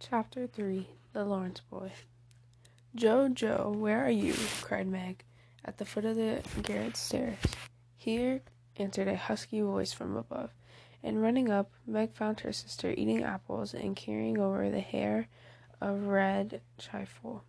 [0.00, 1.92] Chapter 3 The Laurence Boy
[2.94, 4.34] Jo, Jo, where are you?
[4.60, 5.24] cried Meg
[5.64, 7.38] at the foot of the garret stairs.
[7.96, 8.42] Here,
[8.76, 10.50] answered a husky voice from above,
[11.02, 15.28] and running up, Meg found her sister eating apples and carrying over the hair
[15.80, 17.44] of red trifle.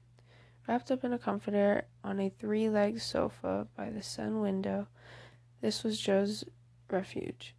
[0.67, 4.87] Wrapped up in a comforter on a three legged sofa by the sun window,
[5.61, 6.45] this was Jo's
[6.89, 7.55] refuge,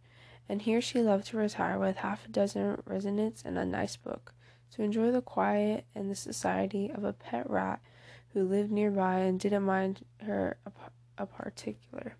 [0.47, 4.33] and here she loved to retire with half a dozen resonants and a nice book
[4.71, 7.79] to enjoy the quiet and the society of a pet rat
[8.33, 10.57] who lived nearby and didn't mind her
[11.17, 12.15] a, particular.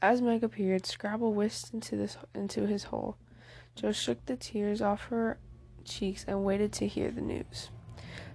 [0.00, 3.16] As Meg appeared, Scrabble whisked into this into his hole.
[3.74, 5.38] Jo shook the tears off her
[5.84, 7.70] cheeks and waited to hear the news.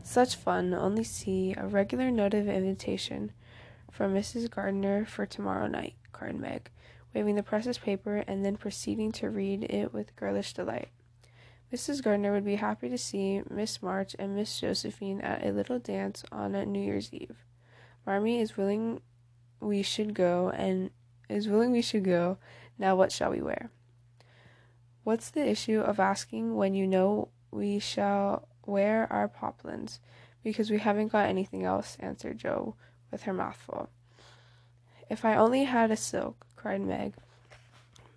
[0.04, 0.74] Such fun!
[0.74, 3.32] Only see a regular note of invitation
[3.92, 4.50] from Mrs.
[4.50, 6.70] Gardiner for tomorrow night, cried Meg,
[7.14, 10.90] waving the precious paper and then proceeding to read it with girlish delight.
[11.74, 12.04] Mrs.
[12.04, 16.24] Gardiner would be happy to see Miss March and Miss Josephine at a little dance
[16.30, 17.46] on New Year's Eve.
[18.06, 19.02] Marmee is willing
[19.62, 20.90] we should go, and
[21.30, 22.38] is willing we should go.
[22.78, 23.70] Now what shall we wear?
[25.04, 30.02] What's the issue of asking when you know we shall wear our poplins,
[30.44, 32.76] because we haven't got anything else, answered Jo
[33.12, 33.90] with her mouth full.
[35.10, 37.14] If I only had a silk, cried Meg.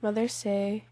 [0.03, 0.87] Mother say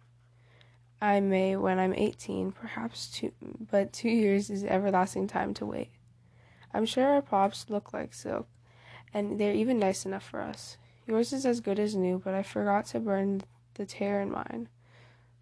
[1.02, 3.32] I may when I'm 18, perhaps two,
[3.72, 5.90] but two years is everlasting time to wait.
[6.72, 8.46] I'm sure our pops look like silk,
[9.12, 10.76] and they're even nice enough for us.
[11.04, 13.42] Yours is as good as new, but I forgot to burn
[13.74, 14.68] the tear in mine.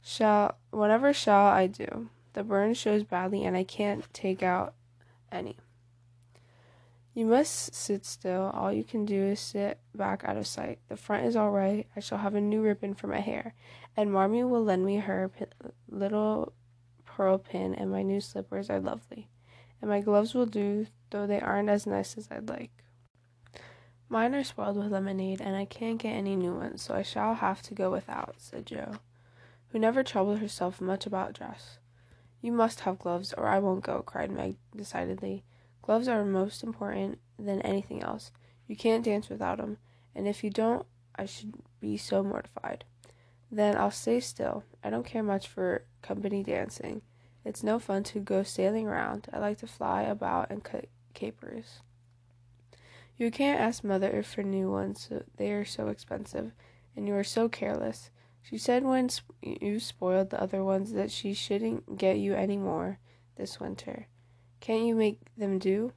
[0.03, 2.09] Shall, whatever shall I do?
[2.33, 4.73] The burn shows badly, and I can't take out
[5.31, 5.59] any.
[7.13, 8.51] You must sit still.
[8.55, 10.79] All you can do is sit back out of sight.
[10.89, 11.87] The front is all right.
[11.97, 13.55] I shall have a new ribbon for my hair,
[13.97, 15.31] and Marmee will lend me her
[15.89, 16.53] little
[17.05, 19.29] pearl pin, and my new slippers are lovely.
[19.81, 22.71] And my gloves will do, though they aren't as nice as I'd like.
[24.09, 27.35] Mine are spoiled with lemonade, and I can't get any new ones, so I shall
[27.35, 28.95] have to go without, said Jo,
[29.69, 31.79] who never troubled herself much about dress.
[32.41, 35.45] You must have gloves, or I won't go, cried Meg decidedly.
[35.91, 38.31] Gloves are most important than anything else.
[38.69, 39.79] You can't dance without 'em,
[40.15, 40.87] and if you don't,
[41.17, 42.85] I should be so mortified.
[43.51, 44.63] Then I'll stay still.
[44.85, 47.03] I don't care much for company dancing.
[47.45, 49.29] It's no fun to go sailing around.
[49.33, 51.81] I like to fly about and cut capers.
[53.17, 56.53] You can't ask mother for new ones, uh, they are so expensive,
[56.95, 58.13] and you are so careless.
[58.43, 59.11] She said when
[59.43, 63.01] you spoiled the other ones that she shouldn't get you any more
[63.35, 64.07] this winter.
[64.61, 65.93] Can't you make them do?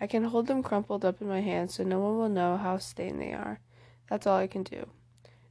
[0.00, 2.78] I can hold them crumpled up in my hand so no one will know how
[2.78, 3.60] stained they are.
[4.08, 4.88] That's all I can do.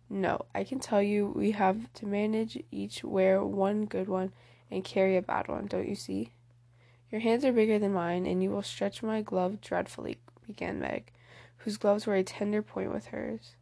[0.10, 4.34] No, I can tell you we have to manage each wear one good one
[4.70, 6.34] and carry a bad one, don't you see?
[7.10, 11.12] Your hands are bigger than mine, and you will stretch my glove dreadfully, began Meg,
[11.58, 13.56] whose gloves were a tender point with hers.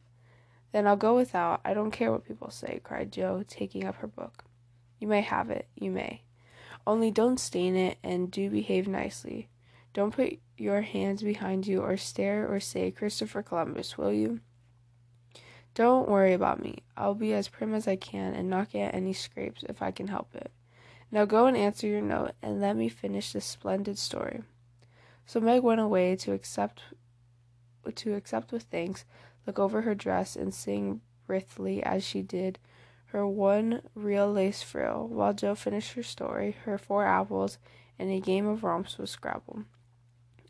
[0.72, 1.62] Then I'll go without.
[1.66, 4.44] I don't care what people say, cried Jo, taking up her book.
[5.00, 6.24] You may have it, you may.
[6.90, 9.48] Only don't stain it, and do behave nicely.
[9.94, 14.40] Don't put your hands behind you or stare or say Christopher Columbus, will you?
[15.76, 16.80] Don't worry about me.
[16.98, 20.08] I'll be as prim as I can and not get any scrapes if I can
[20.08, 20.52] help it.
[21.12, 24.42] Now go and answer your note and let me finish this splendid story.
[25.28, 26.82] So Meg went away to accept
[27.94, 29.06] to accept with thanks,
[29.46, 32.58] look over her dress and sing blithely as she did
[33.12, 37.58] her one real lace frill, while Jo finished her story, her four apples,
[37.98, 39.64] and a game of romps with Scrabble.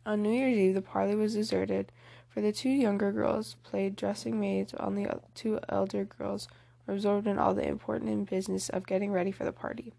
[0.06, 1.92] On New Year's Eve, the parlor was deserted,
[2.28, 6.48] for the two younger girls played dressing maids, while the two elder girls
[6.86, 9.94] were absorbed in all the important business of getting ready for the party.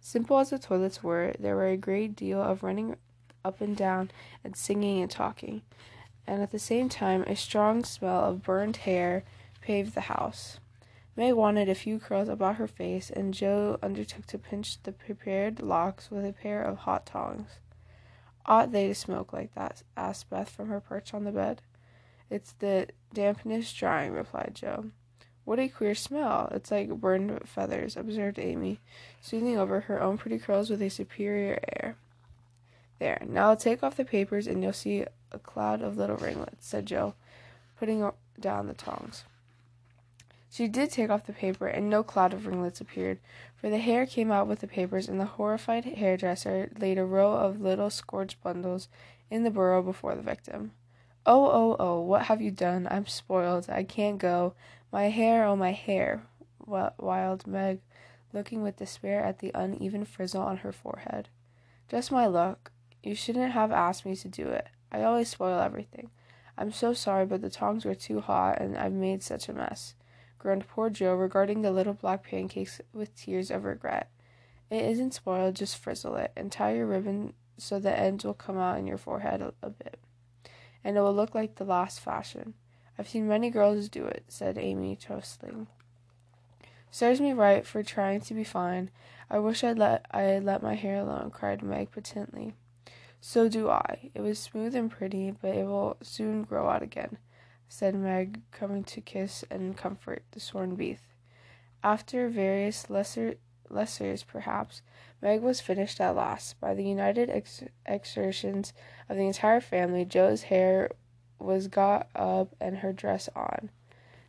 [0.00, 2.96] Simple as the toilets were, there were a great deal of running
[3.44, 4.10] up and down
[4.44, 5.62] and singing and talking,
[6.26, 9.24] and at the same time a strong smell of burned hair
[9.60, 10.60] paved the house.
[11.20, 15.60] Meg wanted a few curls about her face, and Jo undertook to pinch the prepared
[15.60, 17.58] locks with a pair of hot tongs.
[18.46, 19.82] Ought they to smoke like that?
[19.98, 21.60] asked Beth from her perch on the bed.
[22.30, 24.92] It's the dampness drying, replied Jo.
[25.44, 26.48] What a queer smell!
[26.52, 28.80] It's like burned feathers, observed Amy,
[29.20, 31.96] smoothing over her own pretty curls with a superior air.
[32.98, 36.66] There, now I'll take off the papers and you'll see a cloud of little ringlets,
[36.66, 37.12] said Jo,
[37.78, 39.24] putting down the tongs.
[40.50, 43.20] She did take off the paper, and no cloud of ringlets appeared,
[43.54, 47.32] for the hair came out with the papers, and the horrified hairdresser laid a row
[47.32, 48.88] of little scorched bundles
[49.30, 50.72] in the burrow before the victim.
[51.24, 52.88] Oh, oh, oh, what have you done?
[52.90, 53.70] I'm spoiled.
[53.70, 54.54] I can't go.
[54.90, 56.24] My hair, oh, my hair,
[56.66, 57.80] wailed Meg,
[58.32, 61.28] looking with despair at the uneven frizzle on her forehead.
[61.88, 62.72] Just my luck.
[63.02, 64.68] You shouldn't have asked me to do it.
[64.90, 66.10] I always spoil everything.
[66.58, 69.94] I'm so sorry, but the tongs were too hot and I've made such a mess,
[70.40, 74.10] groaned poor Jo, regarding the little black pancakes with tears of regret.
[74.70, 78.58] It isn't spoiled, just frizzle it, and tie your ribbon so the ends will come
[78.58, 80.00] out in your forehead a, a bit,
[80.82, 82.54] and it will look like the last fashion.
[82.98, 85.66] I've seen many girls do it, said Amy, toastling.
[86.90, 88.90] Serves me right for trying to be fine.
[89.30, 92.54] I wish I'd let I had let my hair alone, cried Meg petently.
[93.20, 94.10] So do I.
[94.14, 97.18] It was smooth and pretty, but it will soon grow out again,
[97.72, 101.14] said Meg, coming to kiss and comfort the sworn beef.
[101.84, 103.36] After various lesser
[103.70, 104.82] lessers, perhaps,
[105.22, 106.60] Meg was finished at last.
[106.60, 108.72] By the united ex- exertions
[109.08, 110.90] of the entire family, Jo's hair
[111.38, 113.70] was got up and her dress on.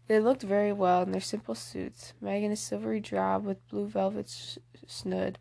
[0.07, 3.87] They looked very well in their simple suits, Meg in a silvery drab with blue
[3.87, 5.39] velvet sh- snood,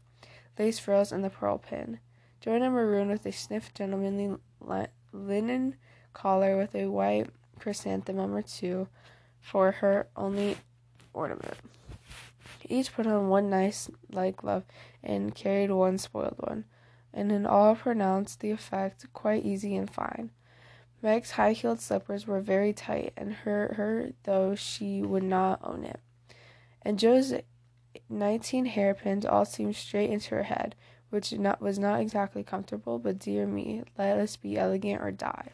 [0.59, 2.01] lace frills, and the pearl pin.
[2.41, 5.77] Jo in a maroon with a stiff gentlemanly li- linen
[6.15, 7.29] collar with a white
[7.61, 8.89] chrysanthemum or two
[9.41, 10.57] for her only
[11.13, 11.57] ornament.
[12.69, 14.65] Each put on one nice light glove
[15.03, 16.65] and carried one spoiled one,
[17.13, 20.31] and in all pronounced the effect quite easy and fine.
[21.03, 25.85] Meg's high heeled slippers were very tight and hurt her, though she would not own
[25.85, 26.01] it.
[26.83, 27.33] And Jo's
[28.09, 30.77] nineteen hairpins all seemed straight into her head,
[31.09, 35.53] which not, was not exactly comfortable, but dear me, let us be elegant or die.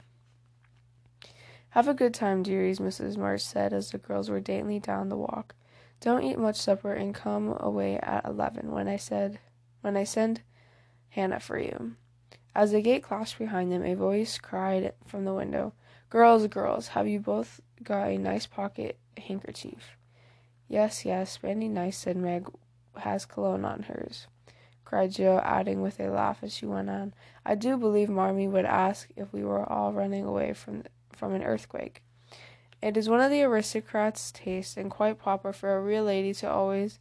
[1.76, 3.18] Have a good time, dearies, Mrs.
[3.18, 5.54] March said as the girls were daintily down the walk.
[6.00, 9.40] Don't eat much supper and come away at eleven when I said
[9.82, 10.40] when I send
[11.10, 11.96] Hannah for you.
[12.54, 15.74] As the gate clashed behind them, a voice cried from the window,
[16.08, 19.98] Girls, girls, have you both got a nice pocket handkerchief?
[20.68, 22.48] Yes, yes, Brandy nice, said Meg,
[22.96, 24.28] has cologne on hers,
[24.86, 27.12] cried Jo, adding with a laugh as she went on,
[27.44, 30.82] I do believe Marmee would ask if we were all running away from,
[31.16, 32.02] from an earthquake.
[32.82, 36.50] It is one of the aristocrat's tastes, and quite proper for a real lady to
[36.50, 36.98] always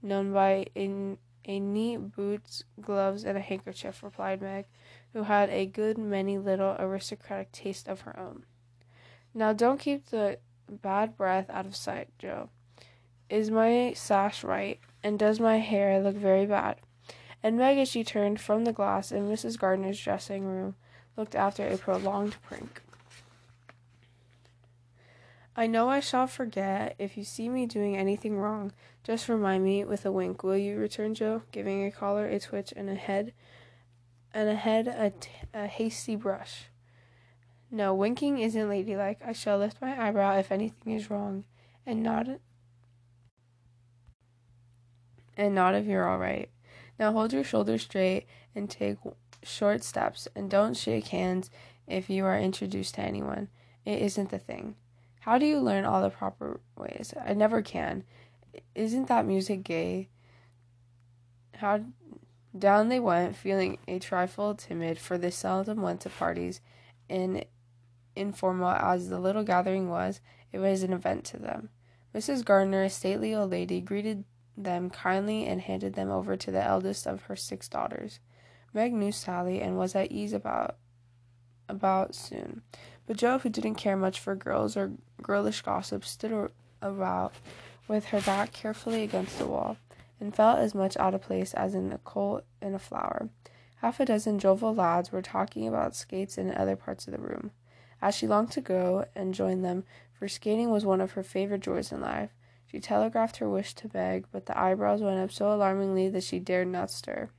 [0.00, 4.66] known by in a neat boots, gloves, and a handkerchief, replied Meg,
[5.12, 8.44] who had a good many little aristocratic tastes of her own.
[9.34, 10.38] Now don't keep the
[10.70, 12.50] bad breath out of sight, Jo.
[13.28, 14.78] Is my sash right?
[15.02, 16.76] And does my hair look very bad?
[17.42, 19.58] And Meg, as she turned from the glass in Mrs.
[19.58, 20.74] Gardiner's dressing room,
[21.16, 22.82] looked after a prolonged prank.
[25.58, 26.94] I know I shall forget.
[27.00, 28.70] If you see me doing anything wrong,
[29.02, 30.78] just remind me with a wink, will you?
[30.78, 33.32] returned Jo, giving a collar a twitch and a head
[34.32, 36.66] and a head a, t- a hasty brush.
[37.72, 39.20] No, winking isn't ladylike.
[39.26, 41.42] I shall lift my eyebrow if anything is wrong,
[41.84, 42.38] and nod
[45.36, 46.50] and nod if you're all right.
[47.00, 48.98] Now hold your shoulders straight and take
[49.42, 51.50] short steps, and don't shake hands
[51.88, 53.48] if you are introduced to anyone.
[53.84, 54.76] It isn't the thing.
[55.20, 57.12] How do you learn all the proper ways?
[57.24, 58.04] I never can.
[58.74, 60.08] Isn't that music gay?
[61.54, 61.84] How
[62.56, 66.60] down they went, feeling a trifle timid, for they seldom went to parties,
[67.10, 67.44] and
[68.16, 70.20] informal as the little gathering was,
[70.52, 71.70] it was an event to them.
[72.14, 72.44] Mrs.
[72.44, 74.24] Gardiner, a stately old lady, greeted
[74.56, 78.18] them kindly and handed them over to the eldest of her six daughters.
[78.74, 80.76] Meg knew Sally and was at ease about
[81.68, 82.62] about soon.
[83.08, 87.32] But Jo, who didn't care much for girls or girlish gossip, stood about
[87.88, 89.78] with her back carefully against the wall,
[90.20, 93.30] and felt as much out of place as in a coal in a flower.
[93.76, 97.50] Half a dozen jovial lads were talking about skates in other parts of the room.
[98.02, 101.62] As she longed to go and join them, for skating was one of her favorite
[101.62, 102.34] joys in life,
[102.66, 106.40] she telegraphed her wish to Meg, but the eyebrows went up so alarmingly that she
[106.40, 107.30] dared not stir.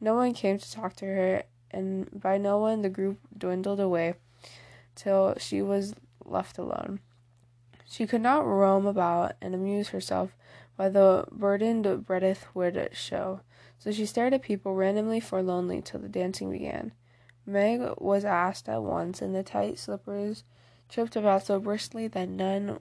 [0.00, 4.14] No one came to talk to her, and by no one the group dwindled away
[4.94, 5.94] till she was
[6.24, 7.00] left alone.
[7.84, 10.36] She could not roam about and amuse herself
[10.76, 13.40] by the burdened breadth would show,
[13.78, 16.92] so she stared at people randomly forlornly till the dancing began.
[17.44, 20.44] Meg was asked at once, and the tight slippers
[20.88, 22.78] tripped about so briskly that none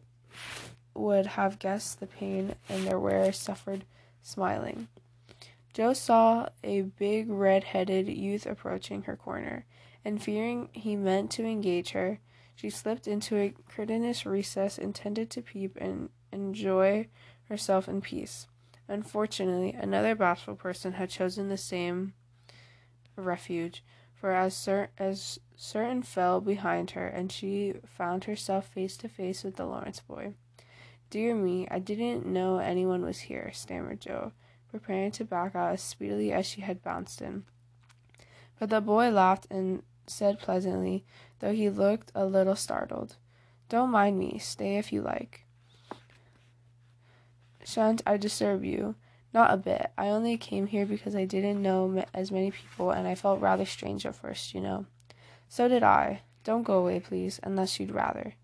[0.94, 3.86] would have guessed the pain and their wearer suffered
[4.22, 4.88] smiling.
[5.74, 9.66] Jo saw a big red headed youth approaching her corner
[10.04, 12.20] and fearing he meant to engage her,
[12.56, 17.08] she slipped into a curtainous recess intended to peep and enjoy
[17.46, 18.48] herself in peace.
[18.88, 22.14] Unfortunately, another bashful person had chosen the same
[23.16, 29.08] refuge, for as, cer- as certain fell behind her, and she found herself face to
[29.08, 30.34] face with the Laurence boy.
[31.10, 34.34] Dear me, I didn't know anyone was here, stammered Jo,
[34.72, 37.44] preparing to back out as speedily as she had bounced in.
[38.60, 41.04] But the boy laughed and said pleasantly,
[41.40, 43.18] though he looked a little startled,
[43.70, 44.38] Don't mind me.
[44.40, 45.46] Stay if you like.
[47.64, 48.96] Shan't I disturb you?
[49.34, 49.92] Not a bit.
[49.98, 53.66] I only came here because I didn't know as many people and I felt rather
[53.66, 54.86] strange at first, you know.
[55.48, 56.22] So did I.
[56.44, 58.36] Don't go away, please, unless you'd rather.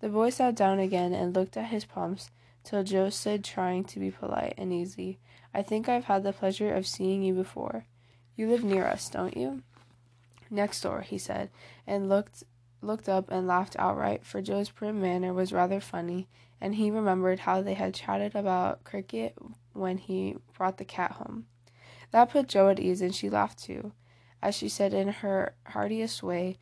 [0.00, 2.30] The boy sat down again and looked at his pumps
[2.64, 5.18] till Jo said, trying to be polite and easy,
[5.54, 7.86] I think I've had the pleasure of seeing you before.
[8.36, 9.62] You live near us, don't you?
[10.50, 11.50] Next door, he said,
[11.86, 12.44] and looked
[12.82, 16.26] looked up and laughed outright, for Jo's prim manner was rather funny,
[16.60, 19.36] and he remembered how they had chatted about cricket
[19.72, 21.46] when he brought the cat home.
[22.10, 23.92] That put Jo at ease, and she laughed too,
[24.42, 26.58] as she said in her heartiest way,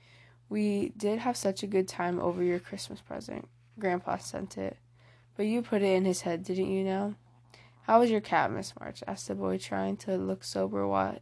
[0.49, 3.49] We did have such a good time over your Christmas present.
[3.78, 4.76] Grandpa sent it.
[5.37, 7.14] But you put it in his head, didn't you now?
[7.90, 9.02] How was your cat, Miss March?
[9.09, 11.18] asked the boy, trying to look sober while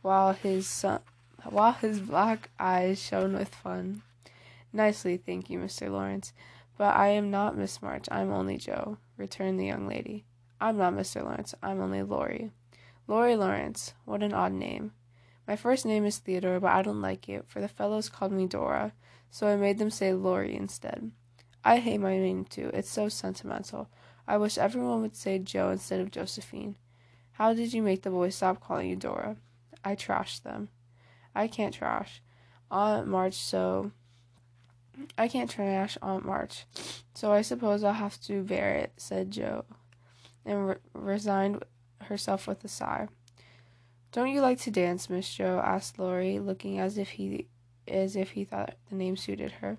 [0.00, 1.00] while his son,
[1.44, 4.00] while his black eyes shone with fun.
[4.72, 5.90] Nicely, thank you, Mr.
[5.90, 6.32] Laurence.
[6.78, 8.06] But I am not Miss March.
[8.10, 10.24] I'm only Jo, returned the young lady.
[10.58, 11.22] I'm not Mr.
[11.22, 11.54] Laurence.
[11.62, 12.50] I'm only Laurie.
[13.06, 13.92] Laurie Laurence.
[14.06, 14.92] What an odd name.
[15.46, 18.46] My first name is Theodore, but I don't like it, for the fellows called me
[18.46, 18.94] Dora,
[19.30, 21.10] so I made them say Laurie instead.
[21.62, 22.70] I hate my name too.
[22.72, 23.90] It's so sentimental.
[24.28, 26.76] I wish everyone would say Jo instead of Josephine.
[27.32, 29.36] How did you make the boys stop calling you Dora?
[29.84, 30.68] I trashed them.
[31.34, 32.22] I can't trash
[32.70, 33.92] Aunt March, so
[35.16, 36.64] I can't trash Aunt March,
[37.14, 39.64] so I suppose I'll have to bear it," said Jo,
[40.44, 41.64] and re- resigned
[42.02, 43.08] herself with a sigh.
[44.12, 45.60] Don't you like to dance, Miss Jo?
[45.62, 47.46] asked Laurie, looking as if he
[47.86, 49.78] as if he thought the name suited her.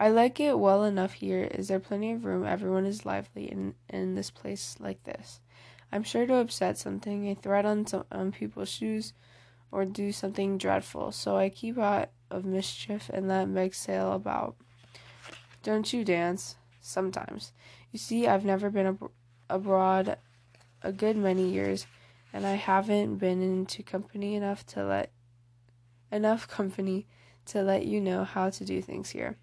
[0.00, 1.42] I like it well enough here.
[1.42, 2.46] Is there plenty of room?
[2.46, 5.40] Everyone is lively in in this place like this.
[5.92, 9.12] I'm sure to upset something, a thread on some on people's shoes,
[9.70, 14.56] or do something dreadful, so I keep out of mischief and let Meg sail about.
[15.62, 16.56] Don't you dance?
[16.80, 17.52] Sometimes.
[17.92, 19.10] You see, I've never been ab-
[19.50, 20.16] abroad
[20.80, 21.86] a good many years,
[22.32, 25.12] and I haven't been into company enough to let
[26.10, 27.06] enough company
[27.52, 29.36] to let you know how to do things here.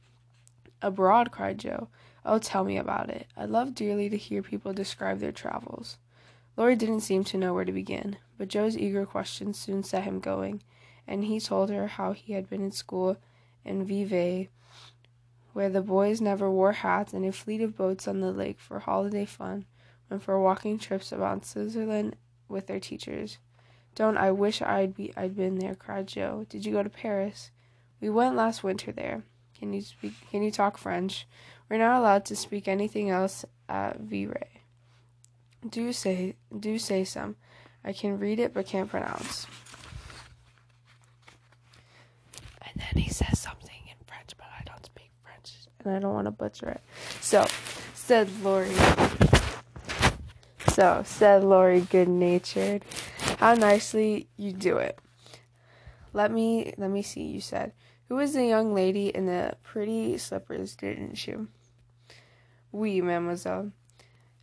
[0.82, 1.88] Abroad, cried Jo.
[2.26, 3.28] Oh, tell me about it.
[3.36, 5.98] I love dearly to hear people describe their travels.
[6.56, 10.20] Laurie didn't seem to know where to begin, but Jo's eager questions soon set him
[10.20, 10.62] going,
[11.08, 13.18] and he told her how he had been in school
[13.64, 14.50] in Vevey,
[15.54, 18.80] where the boys never wore hats, and a fleet of boats on the lake for
[18.80, 19.66] holiday fun,
[20.10, 22.16] and for walking trips about Switzerland
[22.48, 23.38] with their teachers.
[23.96, 26.46] Don't I wish I'd be I'd been there, cried Jo.
[26.50, 27.52] Did you go to Paris?
[28.00, 29.24] We went last winter there.
[29.58, 31.28] Can you speak can you talk French?
[31.70, 34.62] We're not allowed to speak anything else at Vevey.
[35.68, 37.36] Do say do say some.
[37.84, 39.48] I can read it but can't pronounce.
[42.62, 46.14] And then he says something in French, but I don't speak French and I don't
[46.14, 46.82] want to butcher it.
[47.22, 47.46] So,
[47.94, 48.76] said Laurie.
[50.70, 52.84] So, said Laurie good natured.
[53.40, 55.00] How nicely you do it.
[56.14, 57.74] Let me let me see, you said.
[58.08, 61.50] Who is the young lady in the pretty slippers, didn't you?
[62.72, 63.72] Oui, mademoiselle.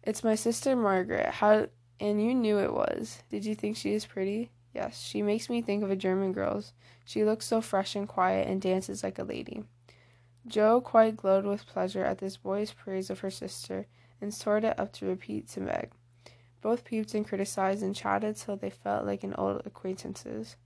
[0.02, 1.30] It's my sister Margaret.
[1.30, 1.68] How
[1.98, 3.22] and you knew it was.
[3.30, 4.50] Did you think she is pretty?
[4.74, 6.72] Yes, she makes me think of a German girl's.
[7.04, 9.64] She looks so fresh and quiet and dances like a lady.
[10.46, 13.86] Jo quite glowed with pleasure at this boy's praise of her sister,
[14.20, 15.90] and stored it up to repeat to Meg.
[16.60, 20.56] Both peeped and criticized and chatted till they felt like an old acquaintances.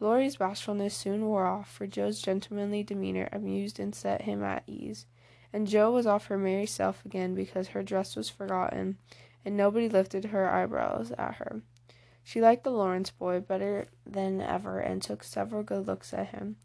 [0.00, 5.06] Laurie's bashfulness soon wore off, for Jo's gentlemanly demeanor amused and set him at ease
[5.52, 8.98] and Jo was off her merry self again because her dress was forgotten,
[9.44, 11.62] and nobody lifted her eyebrows at her.
[12.22, 16.56] She liked the Laurence boy better than ever and took several good looks at him,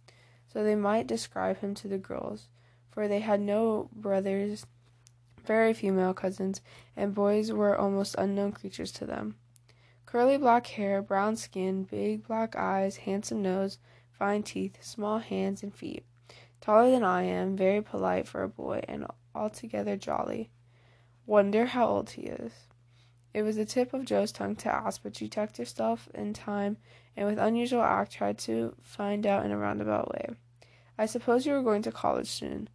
[0.52, 2.48] so they might describe him to the girls,
[2.92, 4.66] for they had no brothers,
[5.44, 6.62] very few male cousins,
[6.96, 9.36] and boys were almost unknown creatures to them.
[10.16, 13.80] Curly black hair, brown skin, big black eyes, handsome nose,
[14.18, 16.06] fine teeth, small hands and feet
[16.62, 19.06] taller than I am, very polite for a boy, and
[19.36, 20.52] altogether jolly.
[21.26, 22.54] Wonder how old he is.
[23.34, 26.78] It was the tip of Jo's tongue to ask, but she checked herself in time
[27.18, 30.30] and with unusual act tried to find out in a roundabout way.
[30.98, 32.70] I suppose you are going to college soon.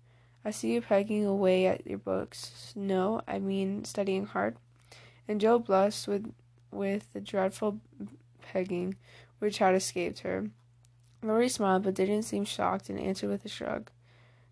[0.44, 2.74] I see you pegging away at your books.
[2.76, 4.58] No, I mean studying hard.
[5.26, 6.34] And Jo blushed with
[6.70, 7.80] with the dreadful
[8.42, 8.96] pegging
[9.38, 10.50] which had escaped her.
[11.22, 13.90] Laurie smiled but didn't seem shocked and answered with a shrug.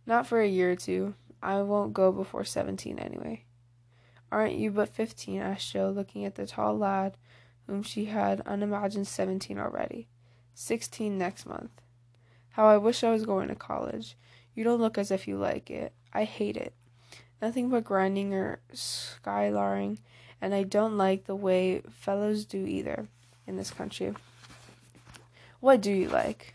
[0.07, 1.15] Not for a year or two.
[1.43, 3.45] I won't go before seventeen anyway.
[4.31, 5.41] Aren't you but fifteen?
[5.41, 7.17] asked Jo, looking at the tall lad
[7.67, 10.09] whom she had unimagined seventeen already.
[10.55, 11.71] Sixteen next month.
[12.51, 14.17] How I wish I was going to college.
[14.55, 15.93] You don't look as if you like it.
[16.13, 16.75] I hate it.
[17.41, 19.99] Nothing but grinding or skylarring,
[20.41, 23.09] and I don't like the way fellows do either
[23.47, 24.15] in this country.
[25.61, 26.55] What do you like?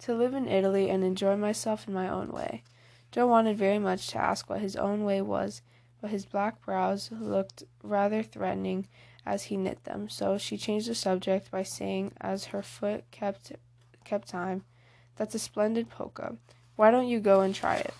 [0.00, 2.62] To live in Italy and enjoy myself in my own way.
[3.12, 5.62] Jo wanted very much to ask what his own way was,
[6.00, 8.86] but his black brows looked rather threatening
[9.26, 13.52] as he knit them, so she changed the subject by saying, as her foot kept
[14.04, 14.64] kept time,
[15.16, 16.36] "That's a splendid polka.
[16.76, 17.94] Why don't you go and try it?"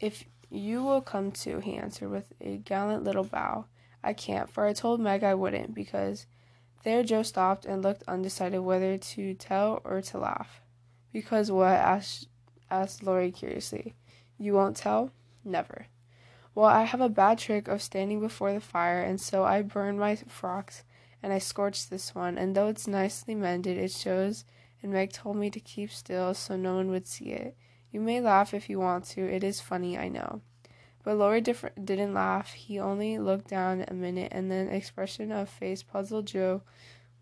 [0.00, 3.66] If you will come too, he answered with a gallant little bow.
[4.02, 6.26] I can't, for I told Meg I wouldn't, because
[6.82, 10.60] there Jo stopped and looked undecided whether to tell or to laugh.
[11.12, 11.68] Because what?
[11.68, 12.28] asked,
[12.70, 13.94] asked Laurie curiously.
[14.38, 15.10] You won't tell?
[15.44, 15.86] Never.
[16.54, 19.98] Well, I have a bad trick of standing before the fire, and so I burned
[19.98, 20.84] my frocks
[21.24, 24.44] and I scorched this one, and though it's nicely mended, it shows,
[24.82, 27.56] and Meg told me to keep still so no one would see it.
[27.94, 30.40] You may laugh if you want to, it is funny, I know.
[31.04, 32.52] But Laurie didn't laugh.
[32.52, 36.62] He only looked down a minute, and then expression of face puzzled Jo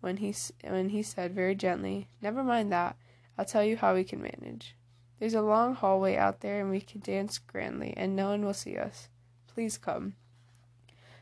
[0.01, 2.95] when he when he said very gently, "Never mind that.
[3.37, 4.75] I'll tell you how we can manage.
[5.19, 8.55] There's a long hallway out there, and we can dance grandly, and no one will
[8.55, 9.09] see us.
[9.45, 10.15] Please come."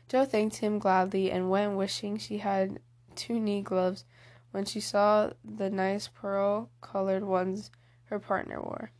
[0.08, 2.80] Jo thanked him gladly and went, wishing she had
[3.14, 4.06] two knee gloves
[4.50, 7.70] when she saw the nice pearl colored ones
[8.04, 8.92] her partner wore.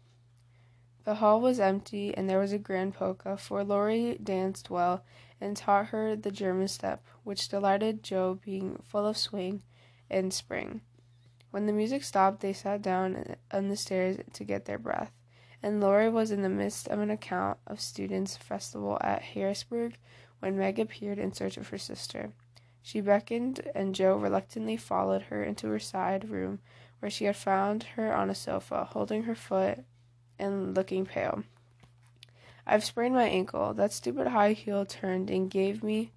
[1.05, 5.05] The hall was empty, and there was a grand polka, for Laurie danced well
[5.41, 9.65] and taught her the German step, which delighted Jo, being full of swing
[10.09, 10.81] and spring.
[11.51, 15.11] When the music stopped, they sat down on the stairs to get their breath,
[15.61, 19.99] and Laurie was in the midst of an account of students' festival at Heidelberg
[20.39, 22.33] when Meg appeared in search of her sister.
[22.81, 26.61] She beckoned, and Jo reluctantly followed her into her side room,
[27.01, 29.85] where she had found her on a sofa, holding her foot
[30.39, 31.45] and looking pale.
[32.67, 33.75] I've sprained my ankle.
[33.75, 36.13] That stupid high heel turned and gave me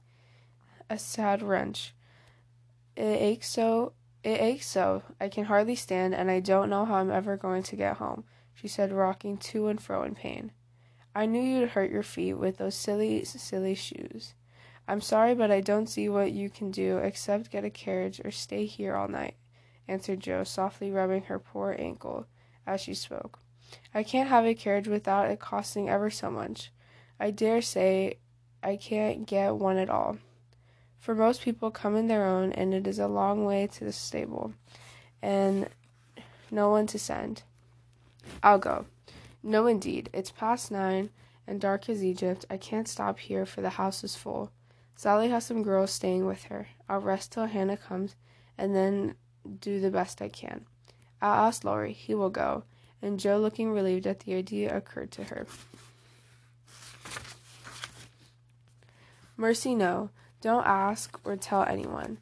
[0.89, 1.93] a sad wrench.
[2.95, 3.93] It aches so.
[4.23, 5.03] It aches so.
[5.19, 8.23] I can hardly stand, and I don't know how I'm ever going to get home,
[8.53, 10.51] she said, rocking to and fro in pain.
[11.13, 14.33] I knew you'd hurt your feet with those silly, silly shoes.
[14.87, 18.31] I'm sorry, but I don't see what you can do except get a carriage or
[18.31, 19.35] stay here all night,
[19.87, 22.27] answered Jo, softly rubbing her poor ankle
[22.67, 23.39] as she spoke.
[23.93, 26.71] I can't have a carriage without it costing ever so much.
[27.19, 28.17] I dare say
[28.61, 30.17] I can't get one at all.
[30.99, 33.91] For most people come in their own, and it is a long way to the
[33.91, 34.53] stable,
[35.21, 35.69] and
[36.51, 37.43] no one to send.
[38.41, 38.85] I'll go.
[39.43, 40.09] No, indeed.
[40.13, 41.11] It's past nine,
[41.45, 42.45] and dark as Egypt.
[42.49, 44.51] I can't stop here, for the house is full.
[44.95, 46.67] Sally has some girls staying with her.
[46.89, 48.15] I'll rest till Hannah comes,
[48.57, 49.15] and then
[49.59, 50.65] do the best I can.
[51.21, 51.93] I'll ask Laurie.
[51.93, 52.63] He will go
[53.05, 55.45] and Jo, looking relieved at the idea, occurred to her.
[59.37, 60.09] Mercy, no.
[60.41, 62.17] Don't ask or tell anyone.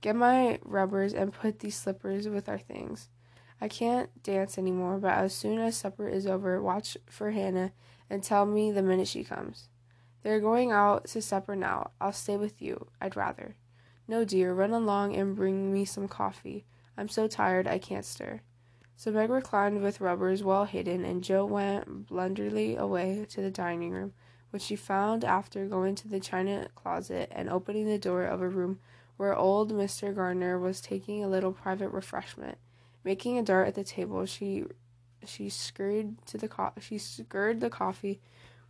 [0.00, 3.08] Get my rubbers and put these slippers with our things.
[3.60, 7.72] I can't dance any more, but as soon as supper is over, watch for Hannah
[8.08, 9.68] and tell me the minute she comes.
[10.22, 11.90] They're going out to supper now.
[12.00, 12.86] I'll stay with you.
[13.00, 13.56] I'd rather.
[14.08, 16.64] No, dear, run along and bring me some coffee.
[16.96, 18.40] I'm so tired I can't stir.
[18.98, 23.90] So Meg reclined with rubbers well hidden, and Jo went blunderingly away to the dining
[23.90, 24.14] room,
[24.50, 28.48] which she found after going to the china closet and opening the door of a
[28.48, 28.80] room
[29.18, 30.14] where old Mr.
[30.14, 32.56] Gardiner was taking a little private refreshment.
[33.04, 34.64] Making a dart at the table, she
[35.26, 38.20] she scurried to the co- she scurried the coffee,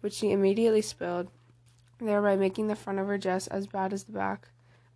[0.00, 1.28] which she immediately spilled,
[1.98, 4.48] thereby making the front of her dress as bad as the back.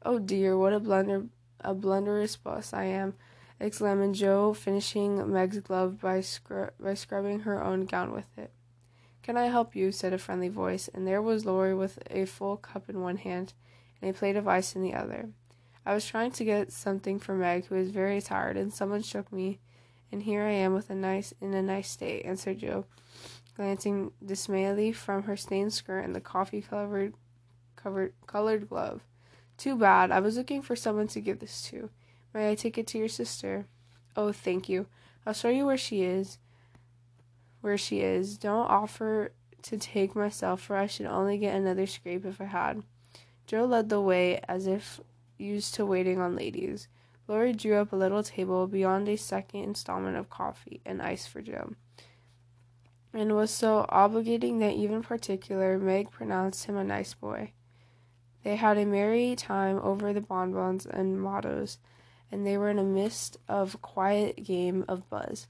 [0.05, 1.27] Oh dear, what a blunder
[1.61, 3.14] a blunderous boss I am!
[3.62, 6.23] Exclaimed Jo, finishing Meg's glove by,
[6.81, 8.51] by scrubbing her own gown with it.
[9.23, 9.92] Can I help you?
[9.92, 13.53] said a friendly voice, and there was Laurie with a full cup in one hand
[14.01, 15.29] and a plate of ice in the other.
[15.85, 19.31] I was trying to get something for Meg, who is very tired, and someone shook
[19.31, 19.59] me,
[20.11, 22.87] and here I am with a nice in a nice state, answered Jo,
[23.57, 27.12] glancing dismayedly from her stained skirt and the coffee colored
[27.77, 29.03] covered colored glove.
[29.59, 30.11] Too bad.
[30.11, 31.90] I was looking for someone to give this to.
[32.33, 33.66] May I take it to your sister?
[34.16, 34.87] Oh, thank you.
[35.27, 36.38] I'll show you where she is.
[37.61, 38.38] Where she is.
[38.38, 42.83] Don't offer to take myself, for I should only get another scrape if I had.
[43.47, 45.01] Jo led the way as if
[45.38, 46.88] used to waiting on ladies.
[47.27, 51.40] Laurie drew up a little table beyond a second installment of coffee and ice for
[51.40, 51.75] Jo.
[53.12, 57.53] and was so obligating that even particular Meg pronounced him a nice boy.
[58.43, 61.79] They had a merry time over the bonbons and mottos,
[62.31, 65.47] and they were in a mist of quiet game of buzz,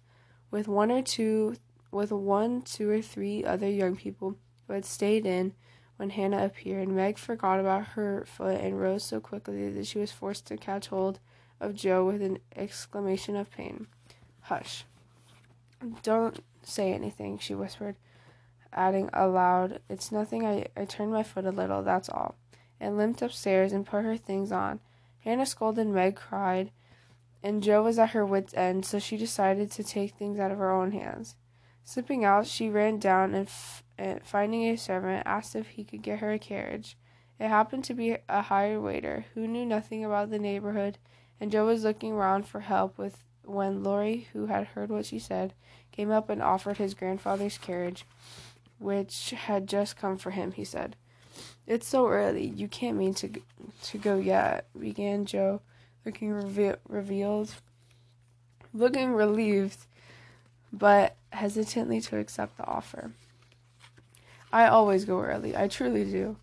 [0.50, 1.56] with one or two
[1.90, 5.52] with one, two or three other young people who had stayed in
[5.96, 6.88] when Hannah appeared.
[6.88, 10.88] Meg forgot about her foot and rose so quickly that she was forced to catch
[10.88, 11.18] hold
[11.60, 13.86] of Jo with an exclamation of pain.
[14.42, 14.84] Hush.
[16.02, 17.96] Don't say anything, she whispered,
[18.72, 22.36] adding aloud, It's nothing, I, I turned my foot a little, that's all,
[22.78, 24.80] and limped upstairs and put her things on.
[25.24, 26.70] Hannah scolded, Meg cried,
[27.42, 30.58] and Jo was at her wits' end, so she decided to take things out of
[30.58, 31.36] her own hands.
[31.84, 36.02] Slipping out, she ran down and, f- and, finding a servant, asked if he could
[36.02, 36.96] get her a carriage.
[37.38, 40.98] It happened to be a hired waiter who knew nothing about the neighborhood,
[41.40, 45.18] and Jo was looking round for help with when Laurie, who had heard what she
[45.18, 45.54] said,
[45.90, 48.04] came up and offered his grandfather's carriage,
[48.78, 50.52] which had just come for him.
[50.52, 50.96] He said,
[51.66, 53.30] "It's so early, you can't mean to
[53.82, 55.60] to go yet," began Jo,
[56.04, 57.54] looking reve- revealed,
[58.72, 59.86] looking relieved,
[60.72, 63.12] but hesitantly to accept the offer.
[64.52, 65.56] I always go early.
[65.56, 66.36] I truly do.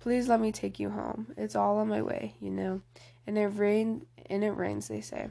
[0.00, 1.32] Please let me take you home.
[1.36, 2.82] It's all on my way, you know.
[3.26, 5.30] And it rain and it rains, they say.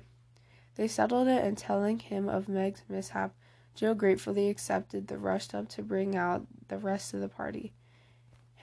[0.76, 3.36] They settled it, and telling him of Meg's mishap,
[3.76, 7.74] Jo gratefully accepted the rushed up to bring out the rest of the party.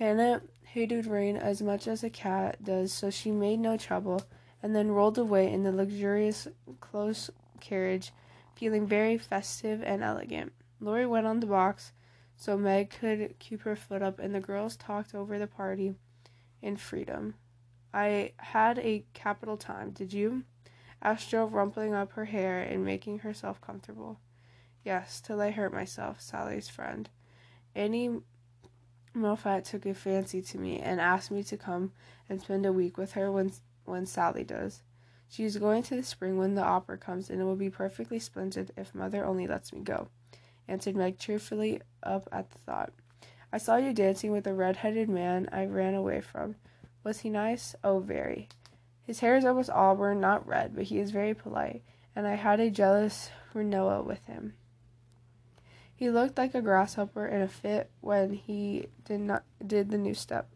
[0.00, 4.22] Hannah hated rain as much as a cat does, so she made no trouble,
[4.62, 6.48] and then rolled away in the luxurious
[6.80, 8.10] close carriage,
[8.54, 10.54] feeling very festive and elegant.
[10.80, 11.92] Laurie went on the box
[12.34, 15.94] so Meg could keep her foot up, and the girls talked over the party
[16.62, 17.34] in freedom.
[17.92, 20.44] I had a capital time, did you?
[21.02, 24.18] asked Jo, rumpling up her hair and making herself comfortable.
[24.82, 27.10] Yes, till I hurt myself, Sally's friend.
[27.74, 28.22] Annie
[29.12, 31.92] Moffat took a fancy to me and asked me to come
[32.28, 33.52] and spend a week with her when
[33.84, 34.82] when Sally does.
[35.28, 38.18] She is going to the spring when the opera comes, and it will be perfectly
[38.18, 40.08] splendid if mother only lets me go,
[40.68, 42.92] answered Meg cheerfully up at the thought.
[43.52, 46.56] I saw you dancing with a red headed man I ran away from.
[47.02, 47.74] Was he nice?
[47.82, 48.48] Oh, very.
[49.02, 51.82] His hair is almost auburn, not red, but he is very polite,
[52.14, 54.54] and I had a jealous redowa with him.
[56.00, 60.14] He looked like a grasshopper in a fit when he did not did the new
[60.14, 60.48] step.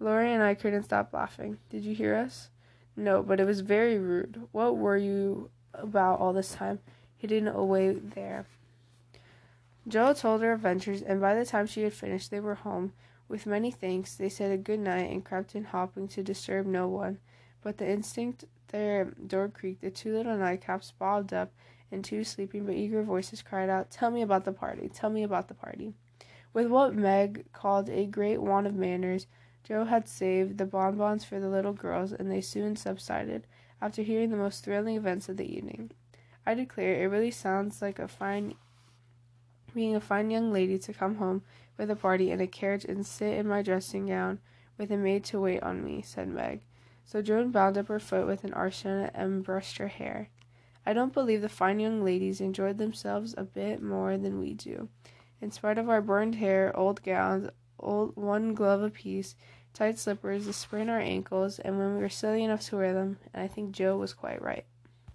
[0.00, 1.58] Laurie and I couldn't stop laughing.
[1.70, 2.48] Did you hear us?
[2.96, 4.48] No, but it was very rude.
[4.50, 6.80] What were you about all this time,
[7.16, 8.46] hidden away there?
[9.86, 12.92] Jo told her adventures, and by the time she had finished, they were home.
[13.28, 16.88] With many thanks, they said a good night and crept in, hoping to disturb no
[16.88, 17.20] one
[17.62, 21.52] but the instinct their door creaked, the two little nightcaps bobbed up,
[21.92, 25.22] and two sleeping but eager voices cried out, Tell me about the party, tell me
[25.22, 25.94] about the party.
[26.52, 29.26] With what Meg called a great want of manners,
[29.64, 33.46] Jo had saved the bonbons for the little girls, and they soon subsided,
[33.80, 35.90] after hearing the most thrilling events of the evening.
[36.46, 38.54] I declare it really sounds like a fine
[39.74, 41.42] being a fine young lady to come home
[41.78, 44.40] with a party in a carriage and sit in my dressing gown
[44.76, 46.60] with a maid to wait on me, said Meg.
[47.10, 50.28] So Joan bound up her foot with an arshana and brushed her hair.
[50.86, 54.88] I don't believe the fine young ladies enjoyed themselves a bit more than we do.
[55.40, 59.34] In spite of our burned hair, old gowns, old one glove apiece,
[59.74, 63.18] tight slippers to sprain our ankles, and when we were silly enough to wear them,
[63.34, 64.64] and I think Jo was quite right.